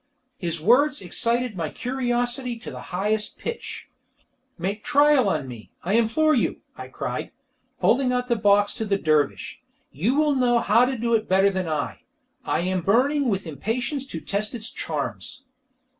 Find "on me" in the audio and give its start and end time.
5.29-5.73